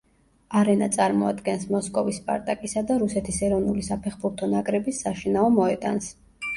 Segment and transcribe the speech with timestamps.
[0.61, 6.15] არენა წარმოადგენს მოსკოვის სპარტაკისა და რუსეთის ეროვნული საფეხბურთო ნაკრების საშინაო მოედანს.